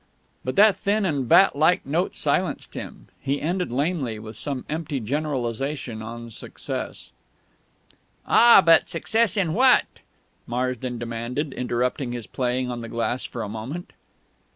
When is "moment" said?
13.47-13.93